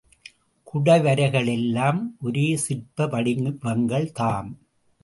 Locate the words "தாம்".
4.11-4.51